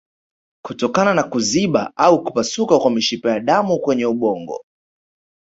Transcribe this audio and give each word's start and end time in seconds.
Kutokana 0.65 1.13
na 1.13 1.23
kuziba 1.23 1.93
au 1.95 2.23
kupasuka 2.23 2.79
kwa 2.79 2.91
mishipa 2.91 3.29
ya 3.31 3.39
damu 3.39 3.79
kwenye 3.79 4.05
ubongo 4.05 4.65